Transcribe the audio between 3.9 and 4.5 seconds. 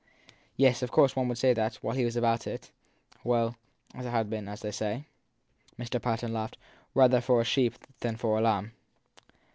it had been,